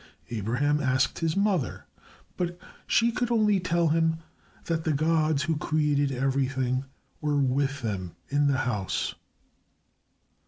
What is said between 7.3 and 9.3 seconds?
with them in the house.